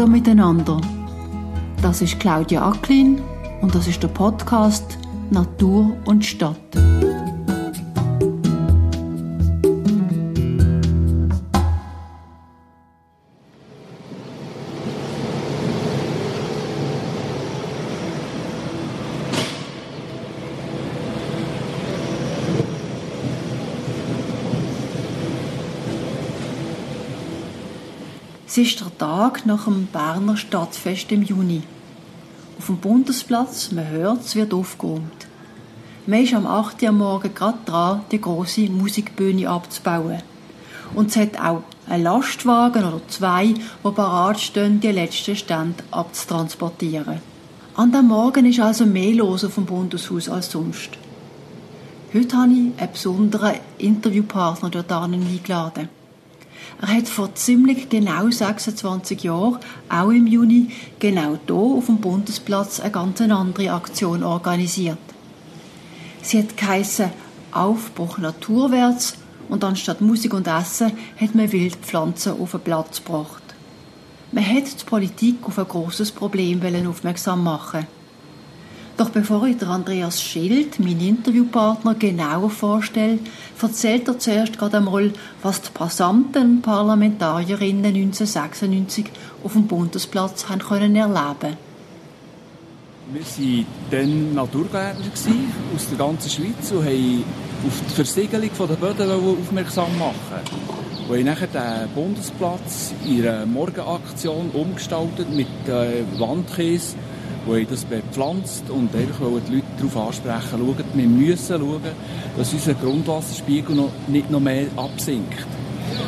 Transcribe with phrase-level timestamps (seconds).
[0.00, 0.80] Hallo miteinander.
[1.82, 3.20] Das ist Claudia Acklin
[3.60, 4.96] und das ist der Podcast
[5.30, 6.56] Natur und Stadt.
[28.52, 31.62] Es ist der Tag nach dem Berner Stadtfest im Juni.
[32.58, 35.28] Auf dem Bundesplatz, man hört, es wird aufgeräumt.
[36.04, 36.82] Man ist am 8.
[36.82, 40.20] Uhr Morgen gerade dran, die große Musikbühne abzubauen.
[40.96, 47.20] Und es hat auch einen Lastwagen oder zwei, die parat stehen, die letzten Stände abzutransportieren.
[47.76, 50.90] An dem Morgen ist also mehr los auf dem Bundeshaus als sonst.
[52.12, 55.99] Heute habe ich einen besonderen Interviewpartner dort eingeladen.
[56.80, 62.80] Er hat vor ziemlich genau 26 Jahren, auch im Juni, genau hier auf dem Bundesplatz
[62.80, 64.98] eine ganz andere Aktion organisiert.
[66.22, 67.10] Sie hat geheissen
[67.52, 69.14] Aufbruch naturwärts
[69.48, 73.42] und anstatt Musik und Essen hat man Wildpflanzen auf den Platz gebracht.
[74.32, 77.86] Man hat die Politik auf ein grosses Problem aufmerksam machen
[79.00, 83.18] doch bevor ich Andreas Schild, meinen Interviewpartner, genauer vorstelle,
[83.60, 85.10] erzählt er zuerst gerade einmal,
[85.42, 89.06] was die Passanten Parlamentarierinnen 1996
[89.42, 91.56] auf dem Bundesplatz haben können erleben
[93.10, 95.06] Wir waren dann Naturgärtner
[95.74, 97.24] aus der ganzen Schweiz und haben
[97.66, 100.44] auf die Versiegelung der Böden aufmerksam machen.
[101.08, 106.96] Wir haben nachher den Bundesplatz in einer Morgenaktion umgestaltet mit äh, Wandkäse
[107.46, 111.80] die das bepflanzt und einfach wollen die Leute darauf ansprechen, schauen, wir müssen schauen,
[112.36, 115.46] dass unser Grundwasserspiegel noch, nicht noch mehr absinkt.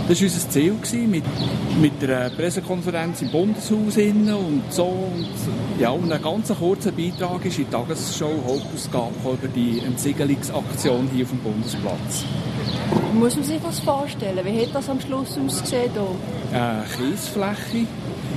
[0.08, 1.24] Das war unser Ziel mit,
[1.80, 4.84] mit der Pressekonferenz im Bundeshaus und so.
[4.84, 5.28] Und,
[5.78, 11.24] ja, und ein ganz kurzer Beitrag ist in der Tagesschau Hauptausgabe über die Entsiegelungsaktion hier
[11.24, 12.24] auf dem Bundesplatz.
[13.14, 14.44] Muss man sich das vorstellen?
[14.44, 15.90] Wie hat das am Schluss ausgesehen?
[15.92, 16.60] Hier?
[16.60, 17.86] Eine Kiesfläche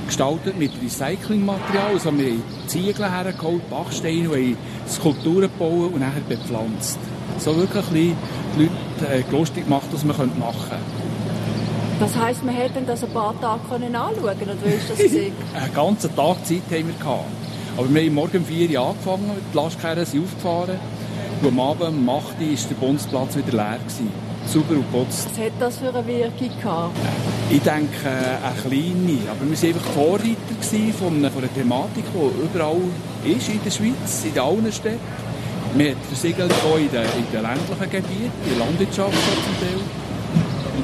[0.06, 1.94] gestaltet mit Recyclingmaterial.
[1.94, 7.00] Also wir haben Ziegel hergeholt, Bachsteine, und Skulpturen gebaut und nachher bepflanzt.
[7.40, 8.16] So wirklich ein
[8.58, 11.05] die Leute äh, lustig gemacht, was man machen könnte.
[12.00, 15.34] Das heisst, wir hätten das ein paar Tage anschauen können, oder wie ist das gesehen?
[15.54, 17.26] Einen ganzen Tag Zeit haben wir gehabt.
[17.78, 20.80] Aber wir haben morgen um 4 Uhr angefangen, die Lastkarren sind aufgefahren
[21.42, 23.80] und am Abend um 8 Uhr war der Bundesplatz wieder leer.
[23.80, 24.12] Gewesen
[24.48, 25.28] sauber und putzt.
[25.32, 26.96] Was hat das für eine Wirkung gehabt?
[27.50, 29.20] Ich denke, eine kleine.
[29.30, 32.82] Aber wir waren einfach Vorreiter von einer, Thematik, die überall
[33.24, 35.00] ist in der Schweiz, in allen Städten.
[35.76, 40.05] Wir haben Versiegelung auch in den, in den ländlichen Gebieten, in der Landwirtschaft zum Teil.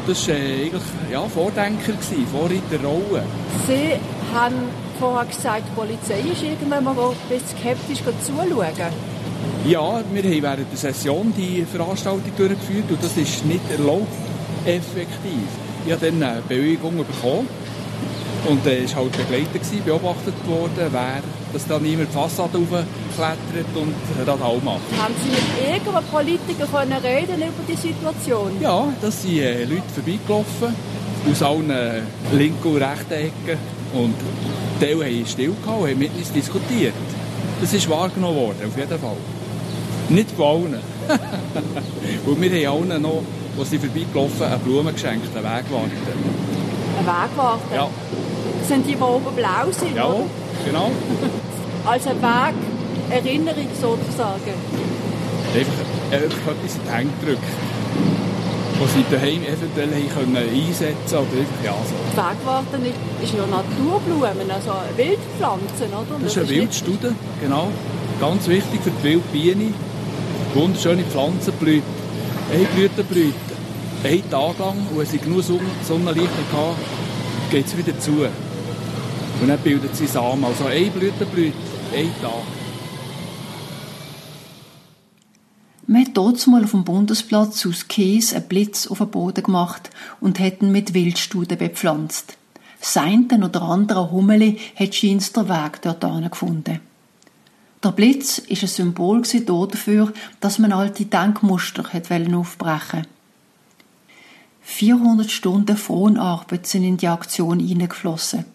[0.02, 0.82] Und das war äh, eigentlich
[1.12, 3.24] ja, Vordenker, gewesen, Vorreiterrolle.
[3.68, 3.94] Sie
[4.34, 4.56] haben
[5.00, 8.68] vorher gesagt, die Polizei ist irgendwann mal ein bisschen skeptisch zuschauen.
[9.66, 14.08] Ja, wir haben während der Session die Veranstaltung durchgeführt und das ist nicht erlaubt,
[14.66, 15.48] effektiv.
[15.86, 17.48] Ich habe dann eine Bewilligung bekommen
[18.48, 21.22] und er war halt begleitet, beobachtet worden, wer
[21.54, 23.94] dass da niemand die Fassade aufklettert und
[24.26, 24.82] das auch macht.
[24.98, 28.52] Haben Sie mit irgendeinem Politiker können reden über die Situation?
[28.62, 30.76] Ja, da sind äh, Leute vorbeigelaufen,
[31.30, 32.02] aus allen äh,
[32.34, 33.60] linken und rechten Ecken
[33.94, 34.16] und
[34.80, 36.94] Teil haben still gehabt und haben mit uns diskutiert.
[37.60, 39.18] Das ist wahrgenommen worden, auf jeden Fall.
[40.10, 40.80] Nicht von allen.
[42.26, 43.24] Weil wir haben allen noch,
[43.60, 45.92] als sie vorbeigelaufen eine Blume geschenkt, einen Wegwarte.
[47.00, 47.76] Ein Wegwarte?
[47.76, 47.90] Ja.
[48.72, 50.24] Sind die, die oben blau sind, Ja, oder?
[50.66, 50.92] genau.
[51.86, 52.22] Als eine
[53.10, 54.56] Wegerinnerung sozusagen.
[55.54, 57.44] Einfach, einfach etwas in die Hände gedrückt.
[58.80, 61.96] Was sie daheim eventuell können einsetzen oder ja, so.
[62.14, 62.78] Die Wegwarte
[63.22, 66.24] ist ja Naturblumen, also Wildpflanzen, oder?
[66.24, 67.68] Das ist eine Wildstude, genau.
[68.22, 69.74] Ganz wichtig für die Wildbiene
[70.54, 71.84] wunderschöne Pflanzenblüten.
[72.54, 73.36] Eine Blütenblüte,
[74.06, 76.76] einen Tag lang, und wenn sie genug Sonnenlicht hatten,
[77.52, 78.28] geht es wieder zu.
[79.42, 80.46] Und dann bildet sie Samen.
[80.46, 81.58] Also eine Blütenblüte,
[81.96, 82.32] ein Tag.
[85.88, 89.90] Man hat dort mal auf dem Bundesplatz aus Käse einen Blitz auf den Boden gemacht
[90.22, 92.38] und hätten mit Wildstuden bepflanzt.
[92.80, 96.80] Seinten oder andere Hummeli hat scheinbar den Weg dort gefunden.
[97.84, 103.08] Der Blitz ist ein Symbol dafür, dass man alte Denkmuster aufbrechen
[104.62, 108.46] 400 Stunden Fronarbeit sind in die Aktion hineingeflossen.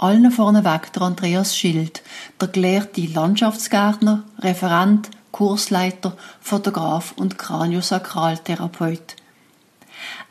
[0.00, 2.02] Allen vorneweg der Andreas Schild,
[2.40, 9.16] der gelehrte Landschaftsgärtner, Referent, Kursleiter, Fotograf und Kraniosakraltherapeut.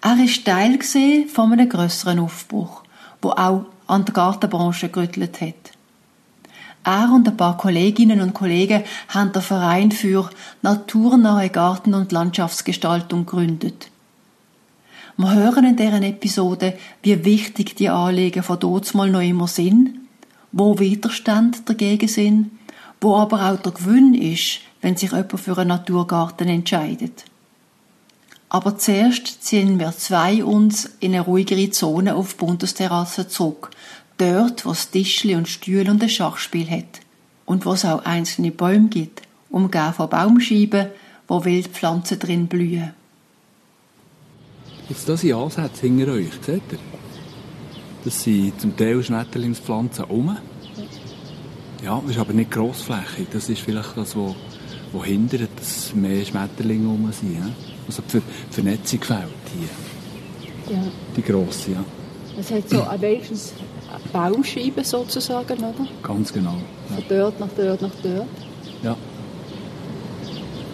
[0.02, 0.80] Er ist Teil
[1.28, 2.84] von einem grösseren Aufbruch,
[3.22, 5.74] wo auch an der Gartenbranche gerüttelt hat.
[6.86, 10.30] Er und ein paar Kolleginnen und Kollegen haben den Verein für
[10.62, 13.90] naturnahe Garten- und Landschaftsgestaltung gegründet.
[15.20, 18.60] Wir hören in deren Episode, wie wichtig die Anliegen von
[18.94, 19.96] mal noch immer sind,
[20.52, 22.52] wo Widerstand dagegen sind,
[23.02, 27.26] wo aber auch der Gewinn ist, wenn sich jemand für einen Naturgarten entscheidet.
[28.50, 33.72] Aber zuerst ziehen wir zwei uns in eine ruhigere Zone auf die Bundesterrasse zurück,
[34.20, 37.02] dort, wo es Tischli und Stühle und ein Schachspiel hat
[37.48, 40.90] und wo es auch einzelne Bäume gibt, umgeben von Baumscheiben,
[41.28, 42.94] wo Wildpflanzen drin blühen.
[44.90, 46.80] Jetzt das sind Ansätze hinter euch, seht ihr?
[48.06, 50.38] Das sind zum Teil Schmetterlingspflanzen um.
[51.84, 53.28] Ja, das ist aber nicht grossflächig.
[53.32, 54.34] Das ist vielleicht das, was,
[54.94, 57.36] was hindert, dass mehr Schmetterlinge um sind.
[57.36, 57.50] Ja?
[57.86, 59.22] Also die Vernetzung fehlt
[59.54, 60.76] hier.
[60.76, 60.84] Ja.
[61.16, 61.84] Die grosse, ja.
[62.40, 63.54] Es hat so ein wenigstens
[64.14, 65.88] Baumscheiben sozusagen, oder?
[66.04, 66.56] Ganz genau.
[66.88, 68.28] Von dort nach dort nach dort.
[68.84, 68.96] Ja.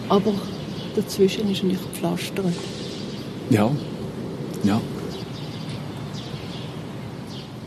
[0.08, 0.32] Aber
[0.94, 2.52] dazwischen ist nicht gepflastert.
[3.50, 3.70] Ja.
[4.64, 4.80] Ja.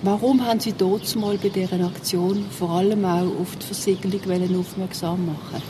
[0.01, 5.25] Warum haben Sie dort mal bei dieser Aktion vor allem auch auf die Versiegelung aufmerksam
[5.25, 5.61] machen?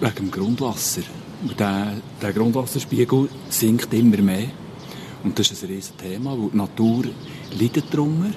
[0.00, 1.02] Wegen dem Grundwasser.
[1.42, 4.48] Und der, der Grundwasserspiegel sinkt immer mehr.
[5.24, 7.04] Und das ist ein riesiges Thema, weil die Natur
[7.58, 8.30] leidet darunter.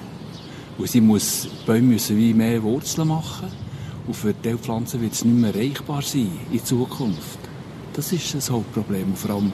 [0.78, 3.48] Und sie muss, die Bäume müssen wie mehr Wurzeln machen.
[4.06, 7.38] Und für diese Pflanzen wird es nicht mehr erreichbar sein in Zukunft.
[7.92, 9.04] Das ist das Hauptproblem.
[9.04, 9.52] Und vor allem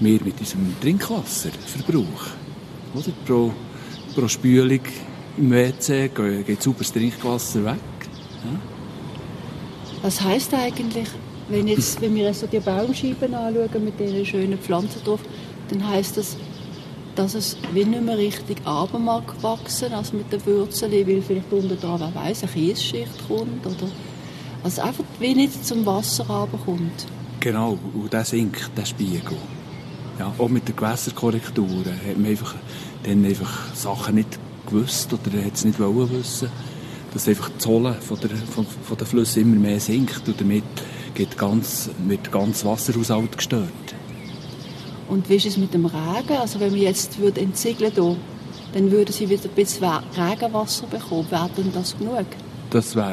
[0.00, 2.26] wir mit unserem Trinkwasserverbrauch.
[2.94, 3.12] Oder?
[3.26, 3.52] Pro,
[4.14, 4.80] pro Spülung
[5.36, 6.10] im WC
[6.46, 7.74] geht sauberes Trinkwasser weg.
[8.44, 8.60] Ja?
[10.02, 11.08] Was heisst eigentlich,
[11.48, 15.20] wenn, jetzt, wenn wir so die Baumscheiben anschauen mit diesen schönen Pflanzen drauf,
[15.70, 16.36] dann heisst das,
[17.14, 21.52] dass es wie nicht mehr richtig runter mag wachsen, also mit den Wurzeln, weil vielleicht
[21.52, 23.88] unten dran, wer weiss, eine Kiesschicht kommt oder
[24.62, 27.06] also einfach wie nicht zum Wasser runterkommt.
[27.40, 29.36] Genau, und der sinkt, der Spiegel.
[30.18, 32.54] Ja, auch mit den Gewässerkorrekturen hat man einfach,
[33.02, 36.48] dann einfach Sachen nicht gewusst oder hat es nicht wollen wissen,
[37.12, 40.64] dass einfach die Zolle von der, von, von der Flüsse immer mehr sinkt und damit
[41.14, 43.68] geht ganz, wird ganz Wasserhaushalt gestört.
[45.08, 46.36] Und wie ist es mit dem Regen?
[46.40, 48.16] Also wenn wir jetzt würde entsiegeln hier,
[48.72, 51.26] dann würden sie wieder ein bisschen Regenwasser bekommen.
[51.30, 52.26] Wäre denn das genug?
[52.70, 53.12] Das wäre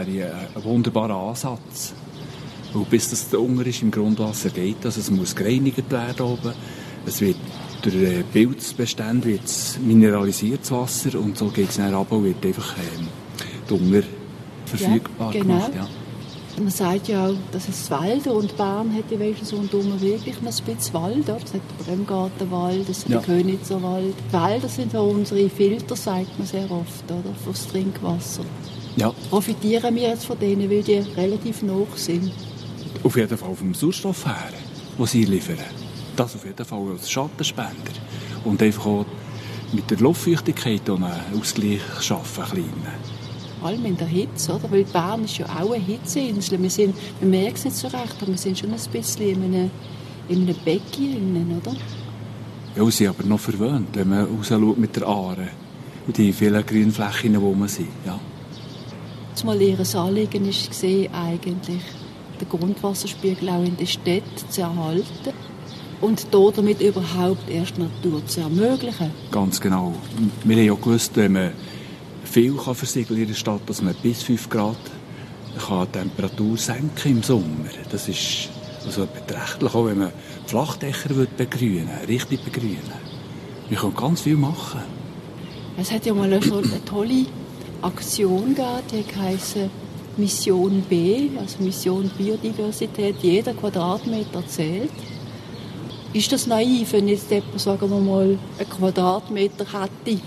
[0.56, 1.94] ein wunderbarer Ansatz.
[2.74, 6.54] Und bis das da unten ist, im Grundwasser geht, also es muss gereinigt werden oben.
[7.06, 7.38] Es wird
[7.82, 7.96] durch
[8.32, 9.42] Pilzbestände wird
[9.84, 13.08] mineralisiert das Wasser und so geht es dann runter und wird einfach ähm,
[13.70, 14.04] Dünger
[14.66, 15.54] verfügbar ja, genau.
[15.56, 15.72] gemacht.
[15.76, 15.88] Ja.
[16.62, 20.44] Man sagt ja auch, dass es Wälder und Bern hat ja wenigstens rundum wirklich ein
[20.46, 21.24] bisschen Wald.
[21.24, 21.38] Oder?
[21.44, 23.20] Es hat den Bremgartenwald, es hat Ja.
[23.20, 24.14] den Königswald.
[24.30, 27.34] Die Wälder sind so unsere Filter, sagt man sehr oft, oder?
[27.44, 28.44] fürs Trinkwasser.
[28.98, 32.32] ja, Profitieren wir jetzt von denen, weil die relativ nah sind.
[33.04, 34.52] auf jeden Fall vom Sauerstoff her,
[35.00, 35.58] den sie liefern.
[36.16, 37.94] Das auf jeden Fall als Schattenspender.
[38.44, 39.06] Und einfach auch
[39.74, 41.06] mit der Luftfeuchtigkeit einen
[41.40, 43.12] Ausgleich schaffen, einen kleinen.
[43.64, 44.72] Allem in der Hitze, oder?
[44.72, 46.62] Weil Bern ist ja auch eine Hitzeinsel.
[46.62, 49.44] Wir, sind, wir merken es nicht so recht, aber wir sind schon ein bisschen in
[49.44, 49.72] einem,
[50.30, 51.76] in einem Becken, innen, oder?
[52.76, 55.50] Ja, sie sind aber noch verwöhnt, wenn man rausschaut mit der Aare.
[56.08, 57.90] Und die vielen Grünflächen, wo man sind.
[58.06, 58.20] Ja.
[59.36, 61.84] Zumal ihr Anliegen gesehen, eigentlich
[62.40, 65.34] den Grundwasserspiegel auch in den Städten zu erhalten
[66.02, 69.12] und damit überhaupt erst Natur zu ermöglichen.
[69.32, 69.94] Ganz genau.
[70.44, 71.52] Wir haben ja gewusst, wenn man
[72.24, 74.78] viel kann versiegeln in der Stadt, dass man bis 5 Grad
[75.68, 77.70] kann die Temperatur senken im Sommer.
[77.92, 78.50] Das ist
[78.86, 80.12] also beträchtlich, auch wenn man
[80.48, 82.80] Flachdächer wird begrünen richtig begrünen.
[83.70, 84.82] Wir können ganz viel machen.
[85.78, 87.26] Es hat ja mal eine, so eine tolle
[87.82, 89.58] Aktion gegeben, die heisst
[90.18, 93.16] Mission B, also Mission Biodiversität.
[93.22, 94.92] Jeder Quadratmeter zählt.
[96.14, 100.22] Ist das naiv, wenn jetzt jemand, sagen wir mal, einen Quadratmeter hätte,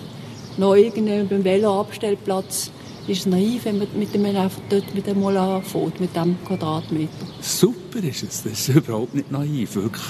[0.56, 2.70] noch irgendwo beim Veloabstellplatz,
[3.06, 7.26] ist es naiv, wenn man mit dem einfach dort mit einmal anfängt, mit diesem Quadratmeter.
[7.42, 8.42] Super ist es.
[8.42, 9.74] Das ist überhaupt nicht naiv.
[9.74, 10.04] Wirklich.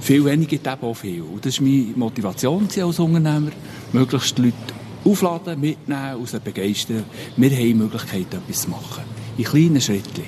[0.00, 1.22] Viel weniger gibt eben auch viel.
[1.22, 3.52] Und das ist meine Motivation als Unternehmer,
[3.92, 4.56] möglichst die Leute
[5.04, 7.04] aufladen, mitnehmen sie begeistern.
[7.36, 9.04] Wir haben die Möglichkeit, etwas zu machen.
[9.38, 10.24] In kleinen Schritten.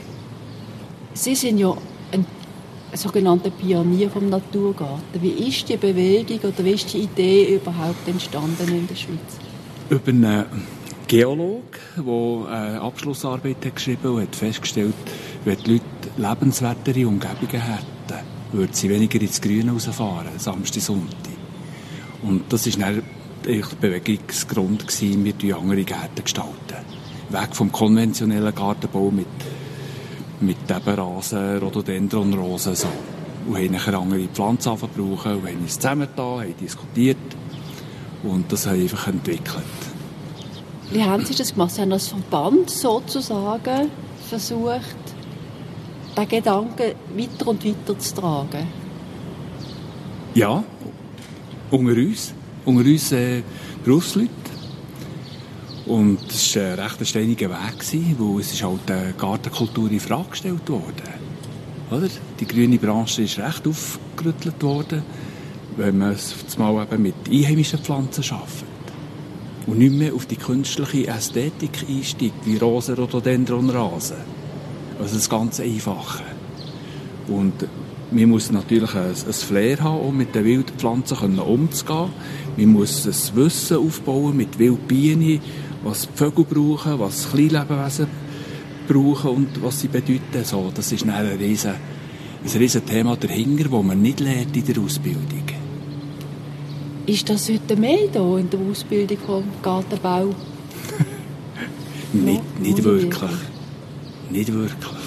[1.12, 1.76] Sie sind ja
[2.94, 5.20] sogenannter Pionier vom Naturgarten.
[5.20, 9.18] Wie ist die Bewegung oder wie ist die Idee überhaupt entstanden in der Schweiz?
[9.88, 10.44] Über einen
[11.08, 14.94] Geologe, der eine Abschlussarbeit hat geschrieben und hat festgestellt,
[15.44, 15.84] wenn die Leute
[16.16, 21.32] lebenswertere Umgebungen hätten, würden sie weniger ins Grüne rausfahren, Samstag, Sonntag.
[22.22, 24.86] Und das eigentlich der Bewegungsgrund
[25.42, 26.76] wir andere Gärten gestalten.
[27.30, 29.26] Weg vom konventionellen Gartenbau mit,
[30.42, 32.88] mit Ebenrasen, Rhododendronrosen, so.
[33.46, 37.16] Und haben nachher andere Pflanzen brauchen und haben uns zusammengetan, haben diskutiert
[38.22, 39.64] und das haben einfach entwickelt.
[40.90, 41.72] Wie haben Sie das gemacht?
[41.72, 43.90] Sie haben als Verband sozusagen
[44.28, 44.96] versucht,
[46.16, 48.66] den Gedanken weiter und weiter zu tragen?
[50.34, 50.62] Ja,
[51.70, 52.34] unter uns,
[52.64, 53.42] unter uns äh,
[53.84, 54.41] Berufsleute.
[55.86, 60.00] Und das war ein recht steiniger Weg, gewesen, weil es ist halt die Gartenkultur in
[60.00, 60.92] Frage gestellt wurde.
[61.90, 62.08] Oder?
[62.38, 65.02] Die grüne Branche ist recht aufgerüttelt worden,
[65.76, 68.68] wenn man es mal eben mit einheimischen Pflanzen arbeitet.
[69.66, 74.16] Und nicht mehr auf die künstliche Ästhetik einsteigt, wie Rosen, Rhododendron, Rasen.
[75.00, 76.24] Also das ganz Einfache.
[77.28, 77.54] Und
[78.10, 82.10] man muss natürlich ein, ein Flair haben, um mit den wilden Pflanzen umzugehen.
[82.56, 85.40] Man muss ein Wissen aufbauen mit Wildbienen,
[85.84, 88.06] was die Vögel brauchen, was Kleinlebewesen
[88.88, 90.44] brauchen und was sie bedeuten.
[90.44, 91.74] So, das ist ein riesen,
[92.44, 95.42] ein riesen Thema dahinter, das man nicht lernt in der Ausbildung.
[97.06, 100.34] Ist das heute mehr da in der Ausbildung vom Gartenbau?
[102.12, 103.30] nicht, nicht wirklich.
[104.30, 105.00] Nicht wirklich.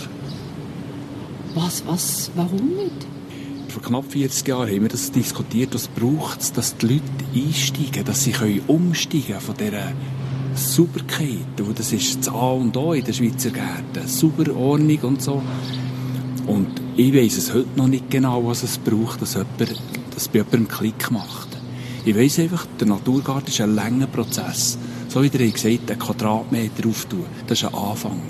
[1.54, 3.08] Was, was, warum nicht?
[3.70, 7.04] Vor knapp 40 Jahren haben wir das diskutiert, was braucht es, dass die Leute
[7.34, 9.94] einsteigen, dass sie können umsteigen von dieser
[10.56, 11.46] Sauberkeit.
[11.76, 14.08] Das ist das A und O in der Schweizer Gärten.
[14.08, 15.42] Sauber, Ordnung und so.
[16.48, 19.82] Und ich weiß es heute noch nicht genau, was es braucht, dass, jemand,
[20.14, 21.50] dass bei jemandem Klick macht.
[22.06, 24.78] Ich weiß einfach, der Naturgarten ist ein langer Prozess.
[25.08, 28.22] So wie ihr gesagt einen Quadratmeter auftun, das ist ein Anfang.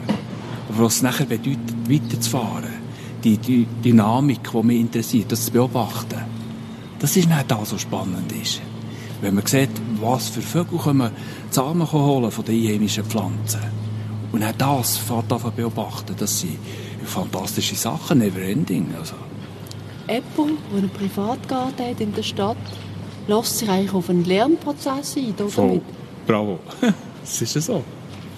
[0.70, 2.74] Aber was es nachher bedeutet, weiterzufahren,
[3.24, 6.20] die, die Dynamik, die mich interessiert, das zu beobachten.
[7.00, 8.62] Das ist nicht das, was spannend ist.
[9.26, 11.10] Wenn man sieht, was für Vögel kommen
[11.50, 13.60] Samen holen von den einheimischen Pflanzen.
[14.32, 16.60] Und auch das fährt an beobachten, das sind
[17.04, 18.94] fantastische Sachen, never ending.
[18.96, 19.16] Also.
[20.08, 22.56] Jemand, der einen Privatgarten hat in der Stadt,
[23.26, 25.50] lässt sich eigentlich auf einen Lernprozess ein, oder?
[25.50, 25.82] Voll.
[26.28, 26.60] Bravo.
[27.22, 27.84] das ist ja so.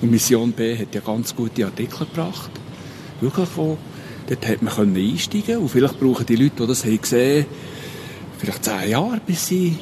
[0.01, 2.51] Und Mission B hat ja ganz gute Artikel gebracht.
[3.20, 3.77] Wirklich, wo
[4.29, 7.46] Dort hat man einsteigen und vielleicht brauchen die Leute, die das haben gesehen
[8.38, 9.77] vielleicht zehn Jahre, bis sie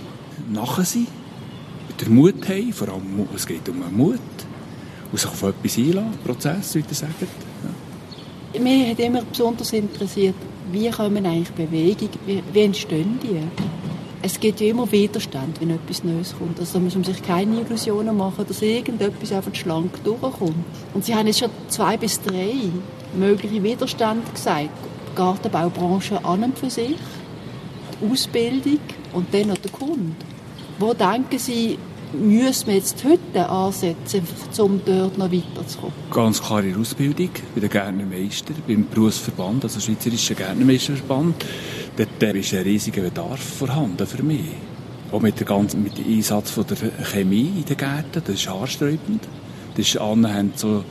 [0.51, 1.07] nachher sind.
[1.99, 4.19] Den Mut haben, vor allem, es geht um Mut.
[5.11, 7.21] Und sich auf etwas einlassen, Prozess, wie ihr sagt.
[8.53, 8.59] Ja.
[8.59, 10.35] Mich hat immer besonders interessiert,
[10.71, 13.39] wie kommen eigentlich Bewegungen, wie, wie entstehen die?
[14.21, 16.59] Es gibt ja immer Widerstand, wenn etwas Neues kommt.
[16.59, 20.55] Also muss man sich keine Illusionen machen, dass irgendetwas einfach schlank durchkommt.
[20.95, 22.53] Und sie haben jetzt schon zwei bis drei
[23.15, 24.69] mögliche Widerstände gesagt.
[25.11, 26.95] Die Gartenbaubranche an und für sich,
[28.01, 28.79] die Ausbildung
[29.15, 30.15] und dann noch der Kunde.
[30.77, 31.77] Wo denken Sie,
[32.13, 34.21] müssen wir jetzt heute ansetzen,
[34.59, 35.93] um dort noch weiterzukommen?
[36.11, 41.45] Ganz klar in der Ausbildung, bei den Gärtnermeister, beim Berufsverband, also Schweizerischen Gärtnermeisterverband.
[41.97, 44.45] Dort ist ein riesiger Bedarf vorhanden für mich.
[45.11, 48.49] Auch mit, der ganzen, mit dem Einsatz von der Chemie in den Gärten, das ist
[48.49, 49.21] haarsträubend.
[49.75, 50.83] Das ist annähernd so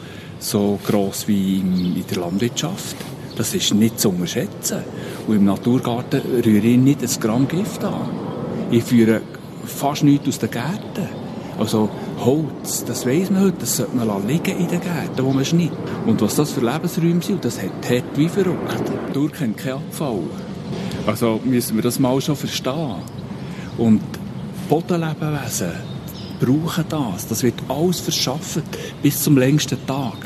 [0.45, 2.97] so gross wie in der Landwirtschaft.
[3.37, 4.79] Das ist nicht zu unterschätzen.
[5.27, 8.09] Und im Naturgarten rühre ich nicht ein Gramm Gift an.
[8.71, 9.23] Ich führe
[9.65, 11.09] fast nichts aus den Gärten.
[11.59, 11.89] Also
[12.25, 15.79] Holz, das weiss man heute, das sollte man liegen in den Gärten, wo man schneidet.
[16.07, 18.91] Und was das für Lebensräume sind, das hat hart wie verrückt.
[19.15, 20.19] Natur kennt keinen Abfall.
[21.07, 22.97] Also müssen wir das mal schon verstehen.
[23.79, 24.01] Und
[24.69, 25.71] Bodenlebewesen
[26.41, 27.29] brauchen das.
[27.29, 28.65] Das wird alles verschafft
[29.03, 30.17] bis zum längsten Tag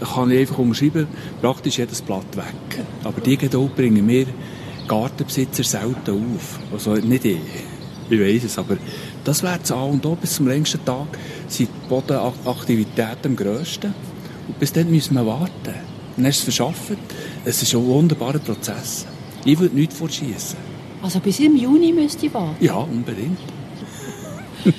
[0.00, 1.06] kann ich einfach umschreiben,
[1.40, 2.84] praktisch jedes Blatt weg.
[3.04, 4.26] Aber die Geduld bringen wir
[4.86, 6.58] Gartenbesitzer selten auf.
[6.72, 7.38] Also nicht ich.
[8.08, 8.76] Ich weiß es, aber
[9.24, 10.14] das wäre das A und O.
[10.14, 11.08] Bis zum längsten Tag
[11.48, 13.94] sind die Bodenaktivitäten am grössten.
[14.46, 15.74] Und bis dann müssen wir warten.
[16.16, 16.98] Dann ist es verschafft.
[17.44, 19.06] Es ist ein wunderbarer Prozess.
[19.44, 20.58] Ich würde nichts vorschießen.
[21.02, 22.64] Also bis im Juni müsst ihr warten?
[22.64, 23.38] Ja, unbedingt.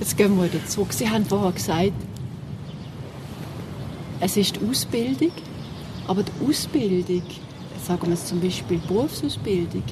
[0.00, 0.92] Jetzt gehen wir wieder zurück.
[0.92, 1.92] Sie haben vorher gesagt,
[4.20, 5.32] es ist die Ausbildung,
[6.06, 7.22] aber die Ausbildung,
[7.86, 9.84] sagen wir jetzt zum Beispiel Berufsausbildung,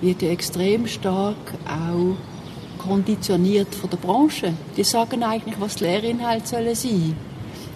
[0.00, 2.16] wird ja extrem stark auch
[2.78, 4.54] konditioniert von der Branche.
[4.76, 7.16] Die sagen eigentlich, was die Lehrinhalte sollen sein.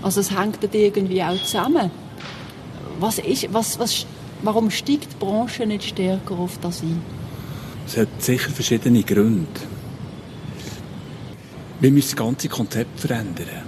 [0.03, 1.91] Also es hängt dann irgendwie auch zusammen.
[2.99, 4.07] Was ist, was, was,
[4.43, 7.01] warum steigt die Branche nicht stärker auf das ein?
[7.87, 9.47] Es hat sicher verschiedene Gründe.
[11.79, 13.66] Wir müssen das ganze Konzept verändern.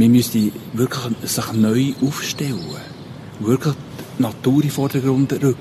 [0.00, 2.58] Wir müssen wirklich sich neu aufstellen.
[3.38, 3.74] Wirklich
[4.18, 5.56] die Natur in Vordergrund rücken.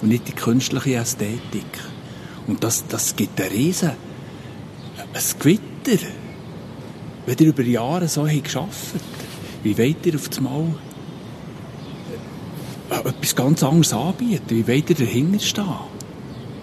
[0.00, 1.66] Und nicht die künstliche Ästhetik.
[2.46, 3.90] Und das, das gibt eine riesen
[5.12, 6.06] ein Gewitter.
[7.26, 9.02] Wenn ihr über Jahre so habt gearbeitet
[9.62, 10.64] wie wollt ihr auf das Mal
[12.90, 14.44] äh, etwas ganz anderes anbieten?
[14.48, 15.66] Wie wollt ihr dahinter stehen?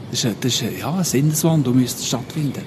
[0.10, 2.64] Das ist, das ist ja, ein Sinneswandel müsste stattfinden.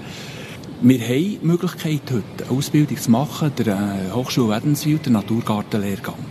[0.81, 6.25] Wir haben die Möglichkeit, heute eine Ausbildung zu machen, der äh, Hochschule Wädenswil, der Naturgartenlehrgang.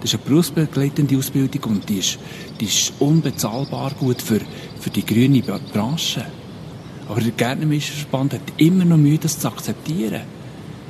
[0.00, 2.18] Das ist eine berufsbegleitende Ausbildung und die ist,
[2.58, 4.40] die ist unbezahlbar gut für,
[4.80, 5.40] für die grüne
[5.72, 6.26] Branche.
[7.08, 10.22] Aber der Gärtnermeisterverband hat immer noch Mühe, das zu akzeptieren.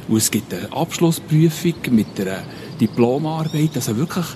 [0.09, 2.45] Und es gibt eine Abschlussprüfung mit einer
[2.81, 4.26] Diplomarbeit, also wirklich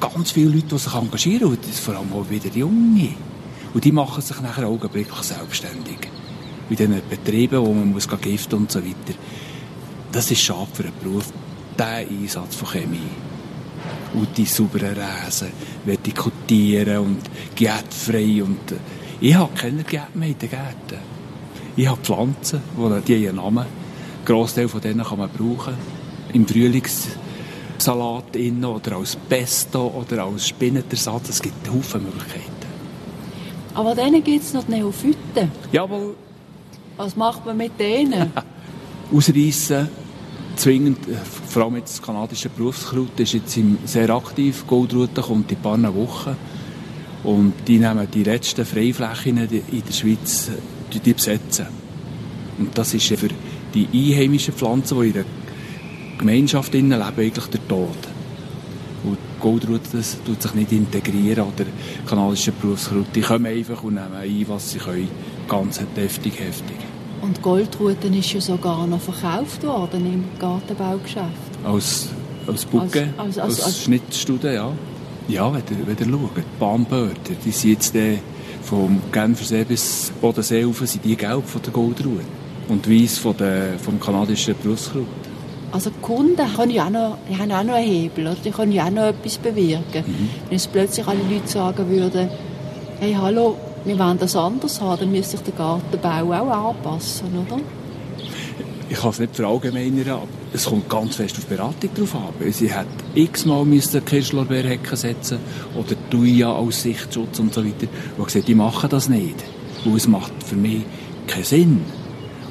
[0.00, 3.10] ganz viele Leute, die sich engagieren, und vor allem auch wieder Junge.
[3.74, 6.08] Und die machen sich nachher augenblicklich selbstständig.
[6.70, 9.18] In diesen Betrieben, wo man muss giften und so weiter.
[10.12, 11.32] Das ist schade für einen Beruf,
[11.78, 12.98] der Einsatz von Chemie.
[14.14, 15.48] Und die sauberen Räsen,
[15.84, 17.20] vertikutieren und
[17.54, 18.72] gärtfrei und...
[18.72, 18.76] Äh,
[19.20, 20.98] ich habe keine Gärten mehr in den Gärten.
[21.76, 23.66] Ich habe Pflanzen, die haben einen Namen
[24.24, 25.74] Großteil von denen kann man brauchen.
[26.32, 31.30] Im Frühlingssalat innen oder als Pesto oder als Spinnetersatz.
[31.30, 32.44] Es gibt Haufen Möglichkeiten.
[33.74, 35.50] Aber denen gibt es noch die Neophyten.
[35.72, 36.14] Jawohl.
[37.02, 38.30] Was macht man mit denen?
[39.10, 39.88] Ausreißen,
[40.54, 41.14] zwingend, äh,
[41.48, 44.66] vor allem jetzt das kanadische Berufskraut ist jetzt sehr aktiv.
[44.66, 46.36] Goldrute kommt in ein paar Wochen.
[47.24, 50.50] Und die nehmen die letzten Freiflächen in der Schweiz
[50.92, 51.68] die, die besetzen.
[52.58, 53.30] Und das ist für
[53.72, 55.24] die einheimischen Pflanzen, die in der
[56.18, 58.09] Gemeinschaft leben, eigentlich der Tod.
[59.40, 61.64] Und Goldrute das tut sich nicht integrieren oder
[62.06, 63.06] kanalische Berufskraut.
[63.14, 65.08] Die kommen einfach und nehmen ein, was sie können.
[65.48, 66.76] Ganz heftig, heftig.
[67.22, 71.24] Und Goldruten ist ja sogar noch verkauft worden im Gartenbaugeschäft.
[71.64, 72.08] Als,
[72.46, 74.72] als Bucke, als, als, als, als Schnittstude, ja.
[75.26, 78.18] Ja, wenn ihr, wenn ihr schaut, die Bahnbörder, die sind jetzt äh,
[78.62, 82.24] vom Genfersee bis Bodensee rauf, sind die gelb von der Goldrute
[82.68, 85.06] und Weiss von der, vom kanadischen Berufskraut.
[85.72, 88.36] Also Kunden können ja auch noch, die haben auch noch einen Hebel, oder?
[88.44, 90.04] die können ja auch noch etwas bewirken.
[90.06, 90.28] Mhm.
[90.44, 92.28] Wenn jetzt plötzlich alle Leute sagen würden,
[92.98, 97.60] hey, hallo, wir wollen das anders haben, dann müsste sich der Gartenbau auch anpassen, oder?
[98.88, 102.52] Ich kann es nicht verallgemeinern, aber es kommt ganz fest auf Beratung drauf an.
[102.52, 105.38] Sie hat x-mal müssen Kirschlorbeerhecken setzen
[105.76, 107.86] oder Thuja als Sichtschutz und so weiter.
[108.18, 109.36] Und gesagt, die machen das nicht.
[109.84, 110.82] Weil es macht für mich
[111.28, 111.84] keinen Sinn.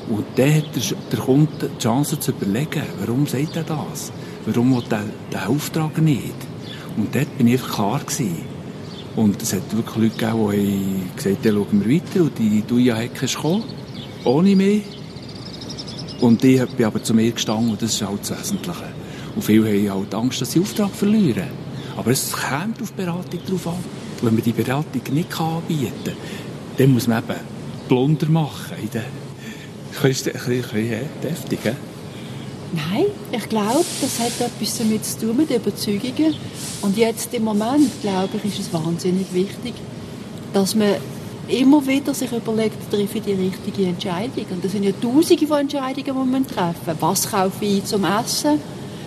[0.10, 4.12] Und dann hat der, der Kunde die Chance zu überlegen, warum sagt er das?
[4.45, 6.34] Warum will er den Auftrag nicht?
[6.98, 8.38] Und dort bin ich einfach klar gewesen.
[9.15, 12.22] Und es hat wirklich Leute gegeben, die gesagt haben, schauen wir weiter.
[12.22, 13.63] Und die Duja-Hecke ist gekommen,
[14.24, 14.84] ohne mich.
[16.22, 18.89] Und ich bin aber zu mir gestanden und das ist halt das Wesentliche.
[19.36, 21.48] Und viele haben halt Angst, dass sie Auftrag verlieren.
[21.95, 23.84] Aber es kommt auf Beratung drauf an.
[24.22, 26.13] wenn man die Beratung nicht anbieten kann,
[26.78, 27.39] dann muss man eben
[27.88, 29.29] Blunder machen in den
[29.95, 31.71] ein bisschen, ein bisschen deftig, he?
[32.71, 36.36] Nein, ich glaube, das hat etwas damit zu tun mit Überzeugungen.
[36.82, 39.73] Und jetzt im Moment, glaube ich, ist es wahnsinnig wichtig,
[40.54, 40.95] dass man
[41.47, 44.45] immer wieder sich überlegt, treffe ich die richtige Entscheidung.
[44.52, 47.02] Und das sind ja tausende von Entscheidungen, die man treffen muss.
[47.02, 48.60] Was kaufe ich zum Essen?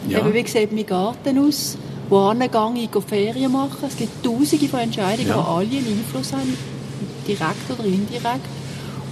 [0.09, 0.18] Ja.
[0.18, 1.79] Eben, wie sieht mein Garten aus?
[2.09, 3.85] Wohin gehe ich Ferien machen?
[3.87, 5.37] Es gibt tausende von Entscheidungen, ja.
[5.37, 6.57] die alle einen Einfluss haben,
[7.29, 8.62] direkt oder indirekt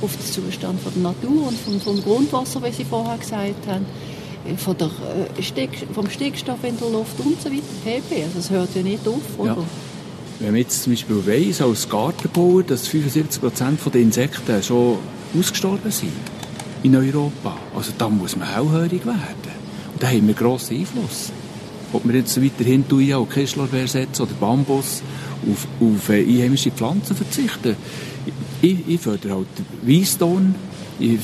[0.03, 3.87] auf den Zustand von der Natur und vom, vom Grundwasser, wie Sie vorher gesagt haben,
[4.47, 7.63] äh, von der, äh, Stick, vom Stickstoff in der Luft und so weiter.
[7.85, 9.51] PP, also das hört ja nicht auf, oder?
[9.51, 9.65] Ja.
[10.41, 14.97] Wenn man jetzt zum Beispiel weiss, als Gartenbauer, dass 75% der Insekten schon
[15.39, 16.13] ausgestorben sind
[16.83, 19.61] in Europa, also da muss man hellhörig werden.
[19.93, 21.31] Und da haben wir grossen Einfluss.
[21.93, 25.03] Ob wir jetzt weiterhin Thuja und setzen oder Bambus
[25.51, 27.77] auf, auf äh, einheimische Pflanzen verzichten,
[28.63, 29.47] ich, ich fördere halt
[29.83, 30.55] Weissdorn,
[30.99, 31.19] ich,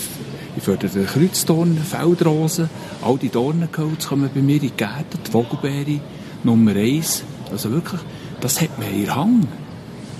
[0.57, 2.71] ich fördere den Kreuzdorn, Feldrosen,
[3.03, 6.01] all die Dornengehölze kommen bei mir in die Gärten, die Vogelbeere,
[6.45, 7.25] Nummer eins.
[7.51, 8.01] Also wirklich,
[8.41, 9.49] das hat man in Hang.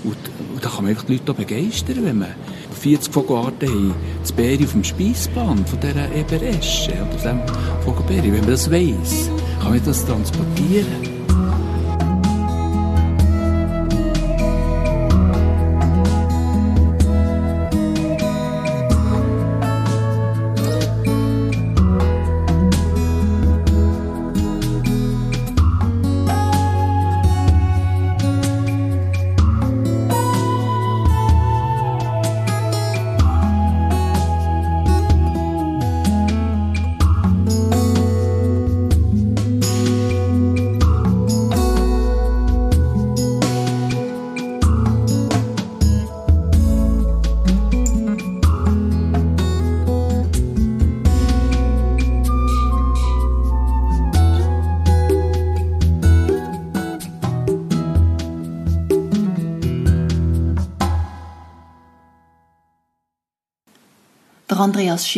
[0.03, 0.15] Und,
[0.53, 2.35] und da kann man einfach die Leute begeistern, wenn man
[2.79, 7.41] 40 Vogelarten haben, das Beere auf dem Speissplan von dieser Eberesche oder dem
[7.83, 8.25] Vogelbeere.
[8.25, 11.16] Wenn man das weiss, kann man das transportieren.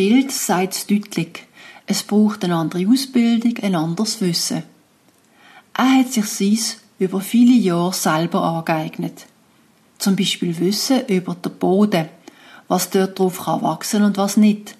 [0.00, 1.44] Schild sagt es deutlich.
[1.84, 4.62] Es braucht eine andere Ausbildung, ein anderes Wissen.
[5.76, 9.26] Er hat sich dies über viele Jahre selber angeeignet.
[9.98, 12.08] Zum Beispiel Wissen über den Boden,
[12.66, 14.74] was dort drauf kann wachsen und was nicht.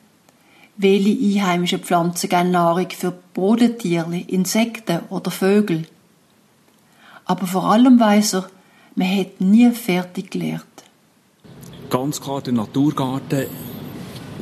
[0.78, 5.86] Welche einheimischen Pflanzen geben Nahrung für Bodentiere, Insekten oder Vögel.
[7.26, 8.48] Aber vor allem weiss er,
[8.94, 10.64] man hat nie fertig gelernt.
[11.90, 13.48] Ganz klar, der Naturgarten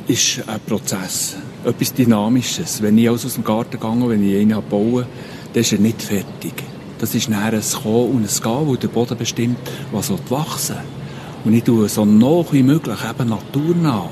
[0.09, 2.81] ist ein Prozess, etwas Dynamisches.
[2.81, 5.05] Wenn ich also aus dem Garten gehe, wenn ich einen baue,
[5.53, 6.53] dann ist er nicht fertig.
[6.97, 9.59] Das ist nachher ein Kommen und ein Gehen, wo der Boden bestimmt,
[9.91, 10.77] was wachsen
[11.45, 14.09] Und ich tue so nah wie möglich eben naturnah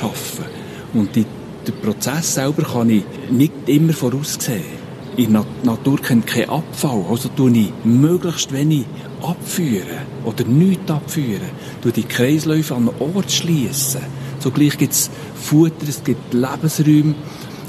[0.00, 0.50] arbeiten.
[0.94, 1.26] Und die,
[1.66, 4.78] den Prozess selber kann ich nicht immer voraussehen.
[5.16, 8.86] In der Natur kennt kein Abfall, also tue ich möglichst wenig
[9.20, 11.50] abführen oder nichts abführen.
[11.82, 14.19] Tue die Kreisläufe an den Ort schließen.
[14.40, 17.14] Zugleich gibt es Futter, es gibt Lebensräume,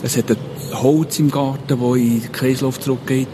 [0.01, 0.35] es hat
[0.73, 3.27] Holz im Garten, das in den Kreislauf zurückgeht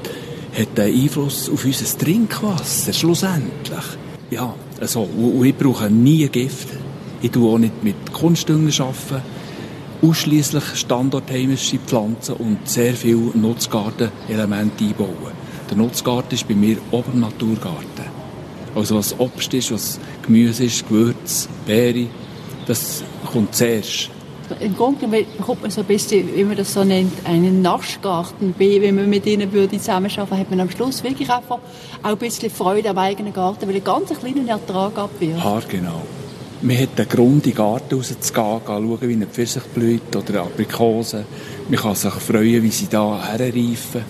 [0.57, 3.85] hat einen Einfluss auf unser Trinkwasser, schlussendlich.
[4.31, 6.69] Ja, also, und ich brauche nie Gift.
[7.21, 9.23] Ich tue auch nicht mit Kunstdünger arbeiten.
[10.01, 15.33] Ausschließlich standardheimische Pflanzen und sehr viel Nutzgartenelemente einbauen.
[15.69, 18.05] Der Nutzgarten ist bei mir oben Naturgarten.
[18.75, 22.07] Also was Obst ist, was Gemüse ist, Gewürz, Beere,
[22.67, 24.09] das kommt zuerst
[24.59, 28.55] im Grunde bekommt man so ein bisschen, wie man das so nennt, einen Naschgarten.
[28.57, 31.59] Wenn man mit ihnen würde zusammenarbeiten, hat man am Schluss wirklich einfach
[32.03, 35.43] auch ein bisschen Freude am eigenen Garten, weil ein ganz kleiner Ertrag abwirft.
[35.43, 36.01] Ja, genau.
[36.61, 41.25] Man hat einen Grund, in den Garten rauszugehen, schauen, wie eine Pfirsich blüht oder Aprikosen.
[41.69, 44.01] Man kann sich freuen, wie sie da herreifen.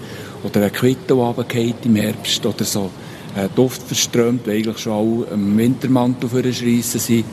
[0.44, 2.46] Oder ein Quitte, der im Herbst.
[2.46, 2.90] Oder so
[3.36, 7.26] ein Duft verströmt, der eigentlich schon auch im Wintermantel für schreissen sind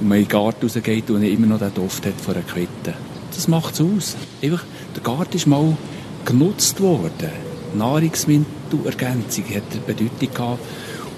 [0.00, 2.94] und man in den Garten rausgeht und immer noch den Duft hat von einer Quitte.
[3.34, 4.16] Das macht es aus.
[4.42, 5.76] Einfach, der Garten ist mal
[6.24, 7.30] genutzt worden.
[7.76, 10.60] Nahrungsmittelergänzung hat eine Bedeutung gehabt.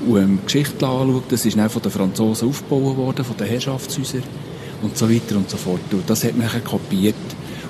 [0.07, 3.37] Und wenn man die Geschichte anschaut, das ist dann von den Franzosen aufgebaut worden, von
[3.37, 4.23] den Herrschaftshäusern
[4.83, 5.81] und so weiter und so fort.
[5.93, 7.15] Und das hat man dann kopiert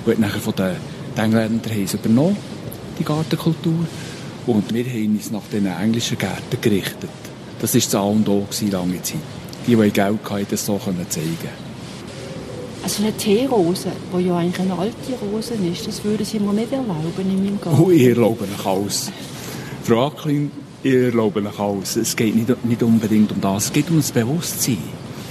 [0.05, 0.75] und hat nachher von den,
[1.15, 2.37] Engländern übernommen,
[2.97, 3.85] die Gartenkultur.
[4.47, 7.09] Und wir haben uns nach den englischen Gärten gerichtet.
[7.59, 11.07] Das war das A und O lange Zeit die, die Geld hatten, das so zeigen
[11.09, 11.71] können.
[12.83, 16.71] Also eine Teerose, die ja eigentlich eine alte Rose ist, das würde Sie mir nicht
[16.71, 17.79] erlauben in meinem Garten.
[17.79, 19.11] Oh, ich erlaube euch alles.
[19.83, 21.95] Frau Acklin, ich erlaube euch alles.
[21.95, 24.79] Es geht nicht, nicht unbedingt um das, es geht um das Bewusstsein.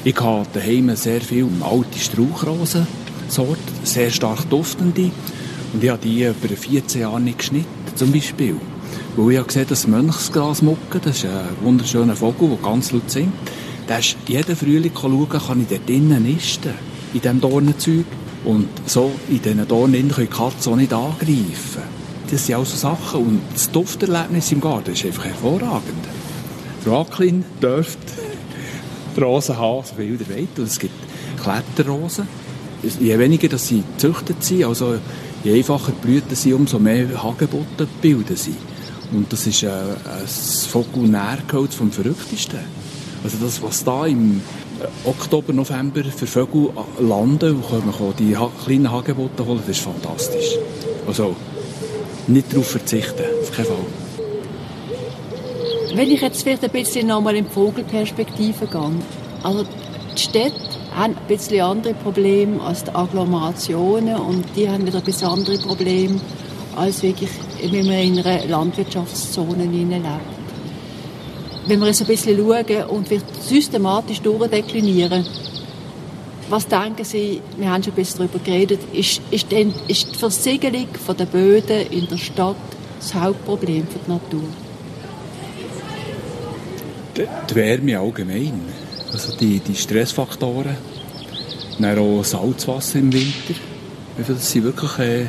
[0.04, 2.86] Ich habe daheim sehr viele alte Strauchrosen,
[3.28, 5.10] Sorten, sehr stark duftende.
[5.72, 7.66] Und ich habe die über 14 Jahre nicht geschnitten,
[7.96, 8.56] zum Beispiel.
[9.16, 13.32] Weil ich habe gesehen, dass Mönchsgrasmucke, das ist ein wunderschöner Vogel, der ganz laut singt,
[13.90, 16.74] da ist jeden Frühling schauen, kann ich dort drinnen nisten,
[17.12, 18.04] in diesem Dornenzeug.
[18.44, 21.82] Und so in diesen Dornen können die Katzen auch nicht angreifen.
[22.30, 23.20] Das sind also Sachen.
[23.20, 26.06] Und das Dufterlebnis im Garten ist einfach hervorragend.
[26.84, 27.98] Frau Acklin dürft
[29.16, 30.56] die Rosen haben, so viel ihr wollt.
[30.56, 30.94] Und es gibt
[31.42, 32.28] Kletterrosen.
[33.00, 34.98] Je weniger dass sie gezüchtet sind, also
[35.42, 38.54] je einfacher die Blüten sind, umso mehr Hagebutten bilden sie.
[39.10, 42.60] Und das ist ein, ein Fokulärgehölz vom Verrücktesten.
[43.22, 44.40] Also das, was da im
[44.80, 50.56] äh, Oktober, November für Vögel landen und können die kleinen Hagebutten holen, das ist fantastisch.
[51.06, 51.36] Also
[52.26, 53.76] nicht darauf verzichten, auf keinen Fall.
[55.94, 58.92] Wenn ich jetzt vielleicht ein bisschen nochmal in die Vogelperspektive gehe.
[59.42, 59.64] Also
[60.16, 60.54] die Städte
[60.94, 65.58] haben ein bisschen andere Probleme als die Agglomerationen und die haben wieder ein bisschen andere
[65.58, 66.20] Probleme
[66.76, 67.30] als wirklich,
[67.70, 70.39] wenn man in einer Landwirtschaftszone lebt
[71.70, 75.24] wenn wir jetzt ein bisschen schauen und wir systematisch durchdeklinieren,
[76.48, 80.18] was denken Sie, wir haben schon ein bisschen darüber geredet, ist, ist, denn, ist die
[80.18, 82.56] Versiegelung der Böden in der Stadt
[82.98, 84.42] das Hauptproblem für die Natur?
[87.16, 88.62] Die, die Wärme allgemein,
[89.12, 90.76] also die, die Stressfaktoren,
[91.78, 93.54] dann auch Salzwasser im Winter,
[94.26, 95.26] das sind wirklich äh,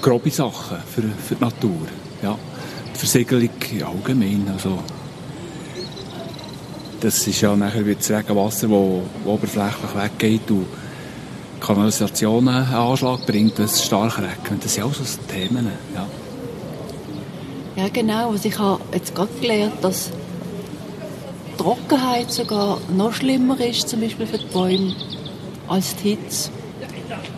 [0.00, 1.86] grobe Sachen für, für die Natur.
[2.22, 2.38] Ja.
[3.00, 3.48] Versiegelung
[3.86, 4.46] allgemein.
[4.52, 4.78] Also,
[7.00, 10.66] das ist ja nachher wieder das Regenwasser, das oberflächlich weggeht und
[11.60, 14.64] Kanalisation einen Anschlag bringt, es stark regnet.
[14.64, 15.66] Das sind auch so Themen.
[15.94, 16.06] Ja,
[17.76, 18.32] ja genau.
[18.32, 20.10] Also ich habe jetzt gerade gelernt, dass
[21.56, 24.94] Trockenheit sogar noch schlimmer ist, zum Beispiel für die Bäume,
[25.68, 26.50] als die Hitze.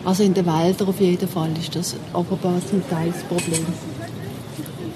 [0.03, 3.65] Also in den Wäldern auf jeden Fall ist das offenbar zum Teil das Problem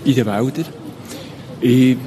[0.07, 0.65] in den Wäldern.
[1.59, 1.97] Ich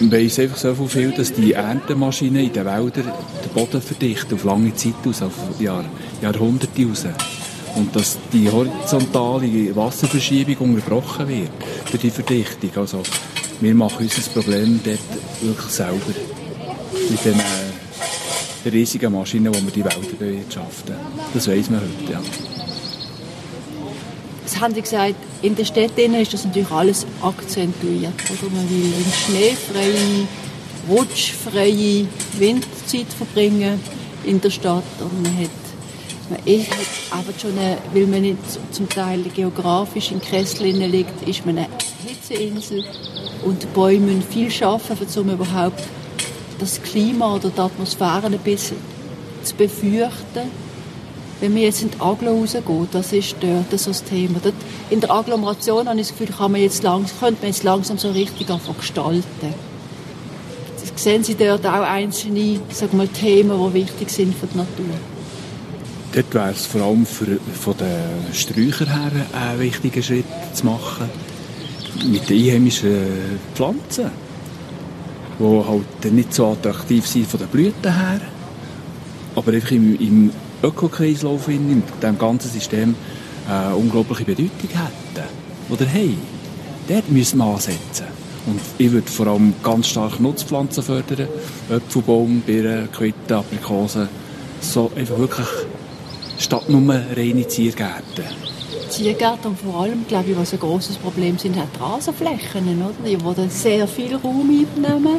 [0.00, 3.04] weiss einfach so viel, dass die Erntemaschinen in den Wäldern
[3.44, 5.84] den Boden verdichten, auf lange Zeit aus, auf Jahr,
[6.20, 7.06] Jahrhunderte raus.
[7.76, 11.50] Und dass die horizontale Wasserverschiebung unterbrochen wird
[11.90, 12.70] durch die Verdichtung.
[12.76, 13.02] Also,
[13.60, 14.98] wir machen unser Problem dort
[15.42, 16.14] wirklich selber.
[17.10, 20.96] Mit den äh, riesigen Maschinen, die wir die Wälder bewirtschaften.
[21.32, 22.55] Das weiss man heute, ja.
[24.60, 28.14] Haben Sie gesagt, in den Städten ist das natürlich alles akzentuiert.
[28.30, 30.26] Oder man will in schneefreie,
[30.88, 32.06] rutschfreie
[32.38, 33.80] Winterzeit verbringen
[34.24, 34.84] in der Stadt.
[35.00, 35.50] Und man hat,
[36.30, 36.68] man ist
[37.10, 38.38] einfach schon, eine, weil man nicht
[38.70, 41.68] zum Teil geografisch in Kessel liegt, ist man eine
[42.06, 42.84] Hitzeinsel
[43.44, 45.82] und die Bäume müssen viel arbeiten, um überhaupt
[46.58, 48.78] das Klima oder die Atmosphäre ein bisschen
[49.42, 50.65] zu befürchten.
[51.40, 54.38] Wenn man jetzt in die Aglo rausgeht, das ist dort so das Thema.
[54.42, 54.54] Dort
[54.88, 57.98] in der Agglomeration habe ich das Gefühl, kann man jetzt langsam, könnte man jetzt langsam
[57.98, 59.54] so richtig anfangen gestalten.
[60.96, 64.86] Sehen Sie dort auch einzelne sag mal, Themen, die wichtig sind für die Natur?
[66.12, 71.10] Dort wäre es vor allem für, von den Sträuchern her ein wichtiger Schritt zu machen.
[72.10, 73.06] Mit den einheimischen
[73.54, 74.10] Pflanzen,
[75.38, 78.20] die halt nicht so attraktiv sind von den Blüten her,
[79.34, 80.30] aber einfach im, im
[80.62, 82.94] Ökokreislauf in diesem ganzen System
[83.48, 85.28] eine unglaubliche Bedeutung hätten.
[85.68, 86.16] Oder hey,
[86.88, 88.06] dort müssen wir ansetzen.
[88.46, 91.28] Und ich würde vor allem ganz stark Nutzpflanzen fördern.
[91.68, 94.08] Äpfelbaum, Birnen, Quitte, Aprikosen.
[94.60, 95.46] So einfach wirklich
[96.38, 98.24] statt nur reine Ziergärten.
[98.88, 102.94] Ziergärten und vor allem, glaube ich, was ein großes Problem sind, hat Rasenflächen, oder?
[103.04, 105.16] Die, die sehr viel Raum einnehmen.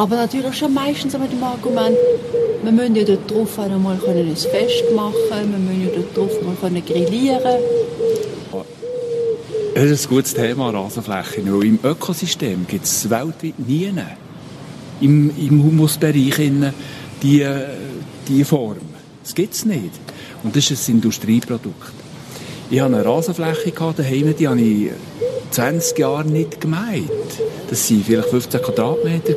[0.00, 1.94] Aber natürlich schon meistens mit dem Argument,
[2.62, 6.80] wir müssen ja dort drauf einmal ein Fest machen, wir müssen ja dort drauf mal
[6.80, 7.60] grillieren
[9.74, 11.46] Das ist ein gutes Thema, Rasenflächen.
[11.62, 13.92] Im Ökosystem gibt es weltweit nie
[15.02, 16.50] im, im Humusbereich
[17.22, 17.46] die,
[18.26, 18.76] die Form.
[19.22, 20.00] Das gibt es nicht.
[20.42, 21.92] Und das ist ein Industrieprodukt.
[22.70, 24.92] Ich hatte eine Rasenfläche daheim, die habe ich
[25.50, 27.10] 20 Jahre nicht gemeint.
[27.68, 29.34] Das waren vielleicht 15 Quadratmeter.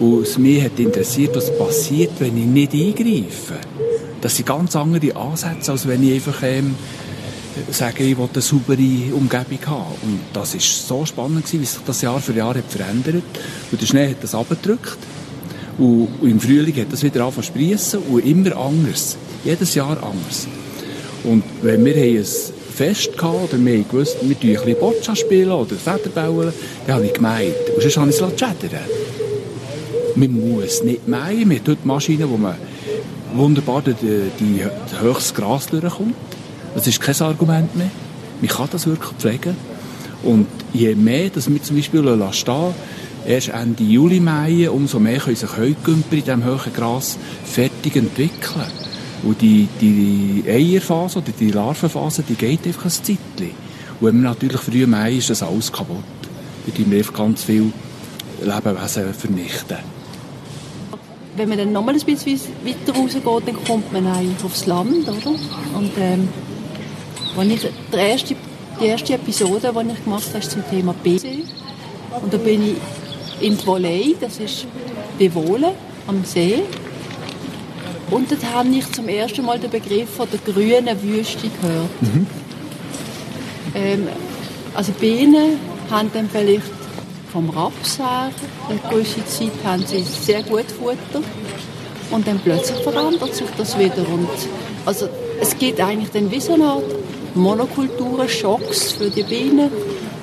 [0.00, 3.58] Und es mich hat interessiert, was passiert, wenn ich nicht eingreife.
[4.20, 6.74] Das sind ganz andere Ansätze, als wenn ich einfach ähm,
[7.70, 9.94] sage, ich will eine saubere Umgebung haben.
[10.02, 13.22] Und das war so spannend gewesen, wie sich das Jahr für Jahr hat verändert.
[13.70, 14.98] Und der Schnee hat das abgedrückt.
[15.78, 19.16] Und, und im Frühling hat das wieder angefangen zu sprießen und immer anders.
[19.44, 20.48] Jedes Jahr anders.
[21.24, 24.80] Und wenn wir haben ein Fest gehabt, oder wir haben gewusst, wir spielen ein bisschen
[24.80, 26.52] Boccia spielen oder Federbauen,
[26.86, 27.54] dann habe ich gemeint.
[27.74, 28.80] Und sonst habe ich es schädern
[30.18, 31.48] man muss nicht mähen.
[31.48, 32.56] Man hat dort Maschinen, wo man
[33.34, 34.64] wunderbar durch die, die,
[35.00, 36.14] höchstes Gras durchkommt.
[36.74, 37.90] Das ist kein Argument mehr.
[38.40, 39.56] Man kann das wirklich pflegen.
[40.22, 42.74] Und je mehr, dass wir zum Beispiel stehen
[43.26, 48.66] erst Ende Juli mähen, umso mehr können sich Heugümper in diesem hohen Gras fertig entwickeln.
[49.22, 53.18] Und die, die Eierphase oder die Larvenphase, die geht einfach ein Zeitchen.
[54.00, 56.04] Und wenn wir natürlich früh mähen, ist das alles kaputt.
[56.66, 57.72] Da tun wir ganz viel
[58.42, 59.78] Lebewesen vernichten
[61.38, 65.30] wenn man dann nochmal ein bisschen weiter rausgeht, dann kommt man eigentlich aufs Land, oder?
[65.30, 66.28] Und ähm,
[67.36, 68.34] wenn ich die erste,
[68.80, 71.44] die erste Episode, die ich gemacht habe, ist zum Thema BC.
[72.20, 74.66] Und da bin ich in Voley, das ist
[75.18, 75.72] Bewohlen
[76.06, 76.62] am See.
[78.10, 82.02] Und dort habe ich zum ersten Mal den Begriff von der grünen Wüste gehört.
[82.02, 82.26] Mhm.
[83.74, 84.08] Ähm,
[84.74, 85.58] also Bienen
[85.90, 86.62] haben dann vielleicht
[87.32, 88.30] vom Raps her.
[88.68, 91.22] Eine gewisse Zeit haben sie sehr gut Futter.
[92.10, 94.08] Und dann plötzlich verändert sich das wieder.
[94.08, 94.28] Und
[94.86, 95.08] also
[95.40, 96.84] es gibt eigentlich dann wie so eine Art
[97.34, 99.70] Monokulturen, Schocks für die Bienen,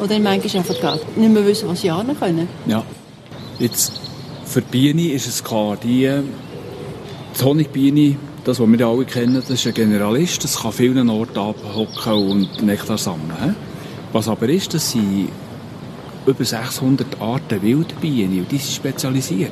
[0.04, 2.50] die dann manchmal einfach gar nicht mehr wissen, was sie können.
[2.66, 2.84] Ja.
[3.60, 3.94] Jetzt,
[4.46, 6.12] für die Biene ist es klar, die,
[7.40, 11.38] die Honigbiene, das, was wir alle kennen, das ist ein Generalist, das kann vielen Orten
[11.38, 13.56] abhocken und Nektar sammeln.
[14.14, 15.28] Was aber ist, dass sie
[16.26, 19.52] über 600 Arten Wildbienen und die sind spezialisiert.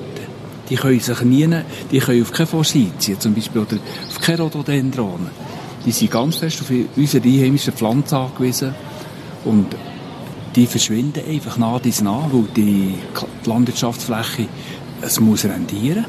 [0.70, 1.50] Die können sich nie,
[1.92, 5.30] die können auf keine Forsythien zum Beispiel oder auf keine Rhododendronen.
[5.86, 8.74] Die sind ganz fest auf unsere einheimischen Pflanzen angewiesen
[9.44, 9.68] und
[10.56, 12.94] die verschwinden einfach nach dies nach, weil die
[13.46, 14.48] Landwirtschaftsfläche,
[15.02, 16.06] es muss rendieren.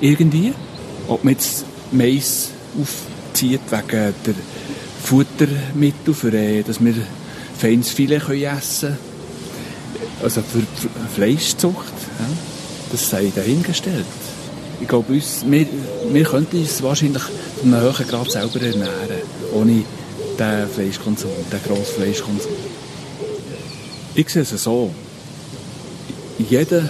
[0.00, 0.52] Irgendwie.
[1.08, 4.34] Ob man jetzt Mais aufzieht wegen der
[5.02, 6.30] Futtermittel, für,
[6.62, 6.94] dass wir
[7.58, 8.98] feines Filet essen können
[10.22, 10.62] also für
[11.14, 12.26] Fleischzucht, ja,
[12.90, 14.04] das sei dahingestellt.
[14.80, 15.66] Ich glaube, uns, wir,
[16.10, 17.22] wir könnten uns wahrscheinlich
[17.62, 19.22] in einem hohen Grad selber ernähren,
[19.54, 19.84] ohne
[20.38, 22.52] den Fleischkonsum, den grossen Fleischkonsum.
[24.14, 24.90] Ich sehe es so.
[26.38, 26.88] jeder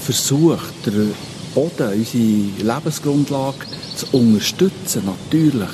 [0.00, 1.14] Versuch, den
[1.54, 5.68] Boden, unsere Lebensgrundlage zu unterstützen, natürlich,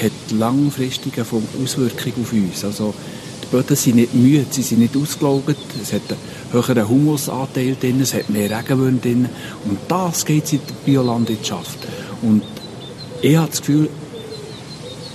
[0.00, 2.64] hat langfristige Auswirkungen auf uns.
[2.64, 2.94] Also,
[3.42, 6.18] die Böden sind nicht müde, sie sind nicht ausgelaugt, es hat einen
[6.52, 9.28] höheren Humusanteil drin, es hat mehr Regenwürmer drin.
[9.64, 11.78] Und das geht in der Biolandwirtschaft.
[12.22, 12.42] Und
[13.20, 13.88] ich habe das Gefühl,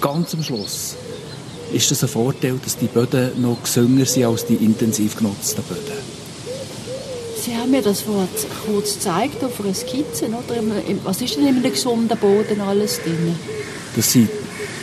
[0.01, 0.95] ganz am Schluss
[1.73, 5.96] ist das ein Vorteil, dass die Böden noch gesünger sind als die intensiv genutzten Böden.
[7.47, 10.25] Sie haben mir das Wort kurz gezeigt auf einer Skizze.
[10.25, 10.61] Oder?
[11.05, 13.37] Was ist denn in einem gesunden Boden alles drin?
[13.95, 14.27] Das sind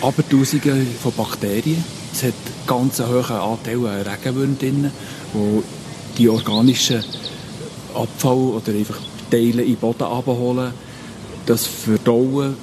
[0.01, 1.85] Abertausende von Bakterien.
[2.11, 2.33] Es hat
[2.67, 4.91] ganz einen hohen Anteil an Regenwürmern drin,
[5.35, 5.63] die
[6.17, 7.05] die organischen
[7.95, 8.97] Abfall oder einfach
[9.31, 10.73] Teile in den Boden abholen,
[11.45, 12.57] das verdauen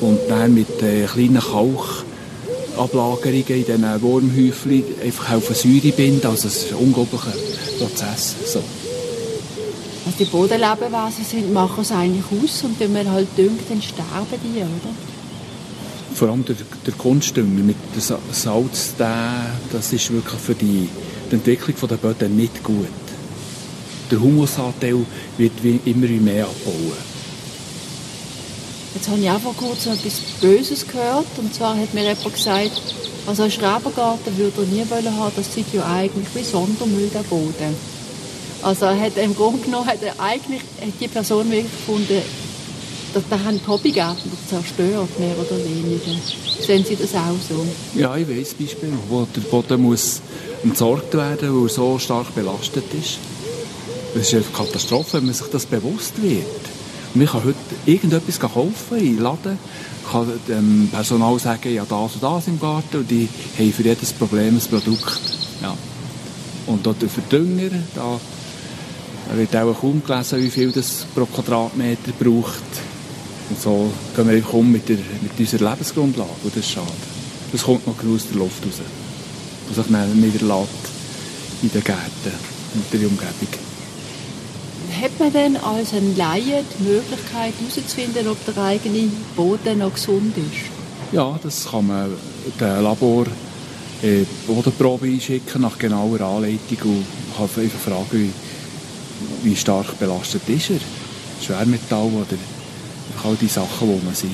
[0.00, 6.26] und dann mit äh, kleinen Kalkablagerungen in diesen Wurmhäufchen einfach helfen Säure binden.
[6.26, 7.34] Also es ist ein unglaublicher
[7.78, 8.34] Prozess.
[8.46, 8.62] So.
[10.06, 14.40] Also die Bodenlebewesen sind, machen es eigentlich aus und wenn man halt düngt, dann sterben
[14.42, 14.94] die, oder?
[16.14, 16.54] Vor allem der,
[16.86, 18.00] der Kunstdünger mit dem
[18.32, 20.88] Salz, der, das ist wirklich für die,
[21.30, 22.86] die Entwicklung der Böden nicht gut.
[24.10, 25.04] Der Humusanteil
[25.36, 27.16] wird wie immer mehr abbauen.
[28.94, 31.26] Jetzt habe ich auch vor kurzem etwas Böses gehört.
[31.36, 32.80] Und zwar hat mir jemand gesagt,
[33.26, 37.24] also ein Schrebergarten würde er nie wollen haben, das sieht ja eigentlich wie Sondermüll der
[37.24, 37.95] Boden.
[38.66, 42.20] Also hat im Grunde genommen hat eigentlich hat die Person wirklich gefunden,
[43.14, 46.20] dass da haben die Hobbygärtner zerstört, mehr oder weniger.
[46.60, 47.64] Sehen Sie das auch so?
[47.94, 50.20] Ja, ich weiß Beispiel, wo der Boden muss
[50.64, 53.18] entsorgt werden, weil er so stark belastet ist.
[54.14, 56.44] Das ist eine Katastrophe, wenn man sich das bewusst wird.
[57.14, 59.60] Man kann heute irgendetwas kaufen im Laden,
[60.10, 63.28] kann dem Personal sagen, ja das und das im Garten und die
[63.60, 65.20] haben für jedes Problem ein Produkt.
[65.62, 65.76] Ja.
[66.66, 68.18] Und dort der Verdünger, da
[69.34, 72.62] wird auch kaum gelesen, wie viel das pro Quadratmeter braucht.
[73.48, 76.86] Und so gehen wir einfach um mit, der, mit unserer Lebensgrundlage und das ist schade.
[77.52, 78.80] Das kommt noch aus der Luft raus,
[79.68, 80.70] was sich dann niederlässt
[81.62, 82.32] in den Gärten
[82.74, 83.66] und der Umgebung
[85.00, 90.36] hat man denn als ein Laie die Möglichkeit herauszufinden, ob der eigene Boden noch gesund
[90.36, 90.70] ist?
[91.12, 92.12] Ja, das kann man
[92.60, 93.26] dem Labor
[94.02, 97.04] äh, Bodenprobe einschicken nach genauer Anleitung und
[97.36, 98.32] kann einfach fragen,
[99.42, 100.80] wie, stark belastet ist er.
[101.44, 102.38] Schwermetall oder
[103.24, 104.30] all die Sachen, die man sieht.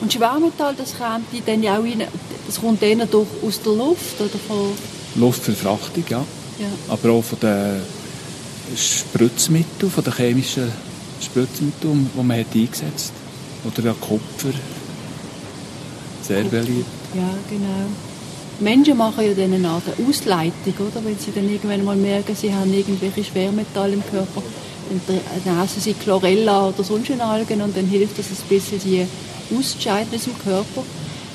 [0.00, 2.04] Und Schwermetall, das kommt dann auch rein,
[2.46, 4.72] das kommt dann durch aus der Luft oder von...
[5.16, 6.24] Luftverfrachtung, ja.
[6.58, 6.66] ja.
[6.88, 7.82] Aber auch von den
[8.76, 10.70] Spritzmittel, von den chemischen
[11.20, 13.12] Spritzmitteln, die man hat eingesetzt
[13.64, 13.78] hat.
[13.78, 14.52] Oder Kupfer.
[16.22, 16.86] Sehr beliebt.
[17.14, 17.86] Ja, genau.
[18.60, 21.04] Menschen machen ja dann eine Art Ausleitung, oder?
[21.04, 24.42] Wenn sie dann irgendwann mal merken, sie haben irgendwelche Schwermetalle im Körper,
[25.44, 29.06] dann essen sie Chlorella oder sonst Algen und dann hilft das ein bisschen, die
[29.56, 30.82] auszuscheiden aus dem Körper.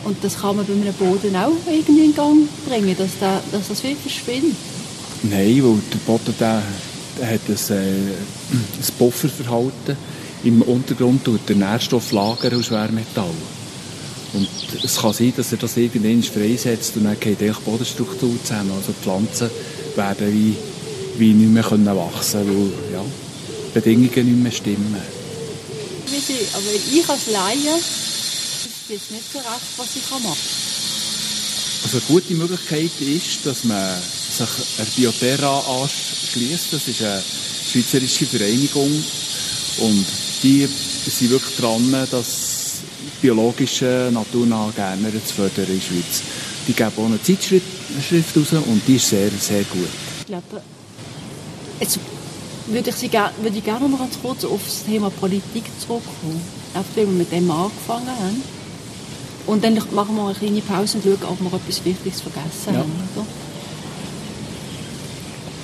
[0.03, 3.69] Und das kann man bei einem Boden auch irgendwie in Gang bringen, dass, der, dass
[3.69, 4.57] das wirklich verschwindet.
[5.23, 6.61] Nein, weil der Boden der
[7.19, 7.89] er hat ein, äh,
[8.51, 9.97] ein Pufferverhalten.
[10.43, 13.62] Im Untergrund tut der Nährstoff lagern aus Schwermetallen.
[14.33, 14.47] Und
[14.83, 18.71] es kann sein, dass er das irgendwann freisetzt und dann geht die Bodenstruktur zusammen.
[18.71, 19.49] Also die Pflanzen
[19.95, 20.55] werden wie,
[21.19, 23.05] wie nicht mehr können wachsen können, weil ja,
[23.67, 24.97] die Bedingungen nicht mehr stimmen.
[26.53, 27.79] Aber ich als Laie
[28.89, 30.37] weiß nicht so recht, was ich machen kann.
[31.83, 33.99] Also eine gute Möglichkeit ist, dass man
[34.31, 36.67] sich einer Bioterra anschließt.
[36.71, 37.23] Das ist eine
[37.71, 39.03] schweizerische Vereinigung
[39.79, 40.05] und
[40.43, 40.67] die
[41.07, 42.42] sind wirklich dran, das
[43.23, 46.21] biologische naturnahe Gärtner zu fördern in der Schweiz.
[46.67, 47.65] Die geben auch eine Zeitschrift
[48.35, 49.87] raus und die ist sehr, sehr gut.
[50.19, 50.61] Ich glaube,
[51.79, 51.99] jetzt
[52.67, 56.41] würde ich, Sie, würde ich gerne noch ganz kurz auf das Thema Politik zurückkommen.
[56.73, 58.43] Einfach weil wir mit dem angefangen haben.
[59.47, 62.79] Und dann machen wir eine kleine Pause und schauen, ob wir etwas Wichtiges vergessen ja.
[62.79, 62.91] haben.
[63.15, 63.25] Oder?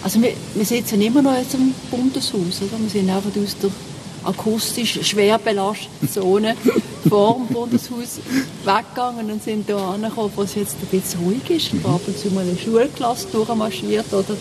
[0.01, 2.79] Also wir, wir sitzen immer noch jetzt im Bundeshaus, oder?
[2.79, 3.69] Wir sind einfach aus der
[4.24, 6.55] akustisch schwer belasteten Zone
[7.07, 8.20] vor dem Bundeshaus
[8.63, 11.74] weggegangen und sind hier angekommen, wo es jetzt ein bisschen ruhig ist.
[11.74, 11.86] Mhm.
[11.86, 14.36] Ab und zu mal eine Schulklasse durchmarschiert oder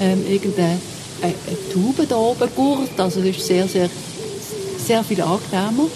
[0.00, 0.78] ähm, irgendeine
[1.22, 2.98] eine, eine Taube da oben gurt.
[2.98, 3.88] Also das ist sehr, sehr,
[4.78, 5.88] sehr viel angenehmer.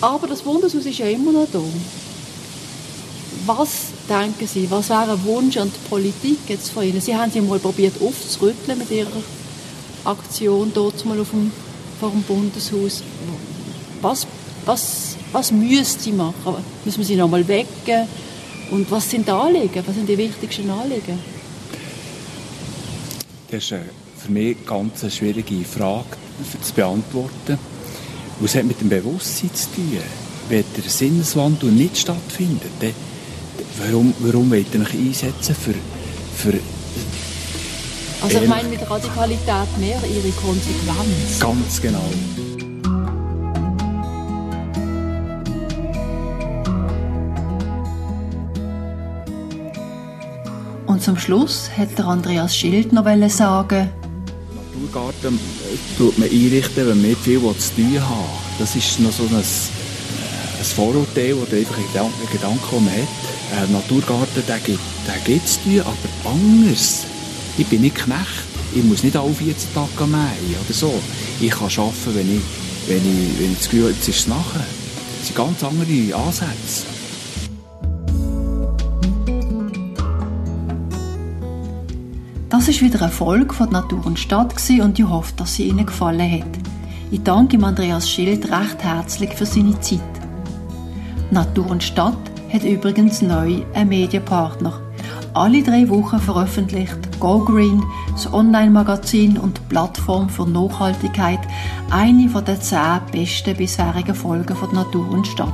[0.00, 1.60] Aber das Bundeshaus ist ja immer noch da.
[3.46, 3.68] Was
[4.08, 7.00] denken Sie, was wäre ein Wunsch an die Politik jetzt von Ihnen?
[7.00, 9.08] Sie haben sie mal probiert aufzurütteln mit Ihrer
[10.04, 11.52] Aktion dort mal auf dem,
[11.98, 13.02] vor dem Bundeshaus.
[14.00, 14.26] Was,
[14.64, 16.56] was, was müsste sie machen?
[16.84, 18.06] Müssen wir sie noch mal wecken?
[18.70, 19.82] Und was sind die Anliegen?
[19.86, 21.18] Was sind die wichtigsten Anliegen?
[23.50, 23.74] Das ist
[24.18, 26.16] für mich ganz eine schwierige Frage
[26.62, 27.58] zu beantworten.
[28.44, 29.98] Es hat mit dem Bewusstsein zu tun.
[30.48, 32.94] Wenn der Sinneswandel nicht stattfindet,
[33.78, 35.74] warum, warum wollt ihr euch einsetzen für,
[36.36, 36.58] für
[38.22, 41.40] also ich meine mit Radikalität mehr ihre Konsequenz.
[41.40, 42.10] Ganz genau.
[50.86, 53.90] Und zum Schluss hat der Andreas Schild noch sagen,
[54.86, 58.16] Naturgarten äh, tut man einrichten, wenn man nicht viel zu tun hat.
[58.58, 61.84] Das ist noch so ein, äh, ein Vorurteil oder einfach ein
[62.32, 63.62] Gedanke, den man hat.
[63.62, 67.06] Ein Naturgarten, der gibt, der gibt es tun, aber anders.
[67.58, 68.44] Ich bin nicht Knecht.
[68.74, 70.92] Ich muss nicht alle 14 Tage mähen oder so.
[71.40, 72.42] Ich kann arbeiten, wenn ich,
[72.86, 74.66] wenn ich, wenn ich das Gefühl habe, jetzt ist es nachher.
[75.18, 76.84] Das sind ganz andere Ansätze.
[82.50, 85.86] Das ist wieder eine Folge von Natur und Stadt und ich hoffe, dass sie Ihnen
[85.86, 86.58] gefallen hat.
[87.10, 90.00] Ich danke Andreas Schild recht herzlich für seine Zeit.
[91.30, 92.18] Natur und Stadt
[92.52, 94.80] hat übrigens neu einen Medienpartner.
[95.34, 101.40] Alle drei Wochen veröffentlicht Go Green, das Online-Magazin und Plattform für Nachhaltigkeit,
[101.90, 105.52] eine den zehn besten bisherigen Folgen von Natur und Stadt.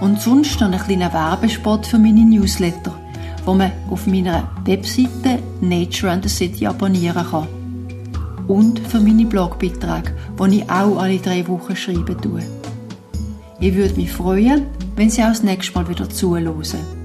[0.00, 2.94] Und sonst noch ein kleiner Werbespot für meine Newsletter–
[3.48, 7.48] wo man auf meiner Webseite Nature and the City abonnieren kann.
[8.46, 12.42] Und für meine Blogbeiträge, die ich auch alle drei Wochen schreiben tue.
[13.58, 14.66] Ich würde mich freuen,
[14.96, 16.97] wenn Sie auch das nächste Mal wieder zuhören.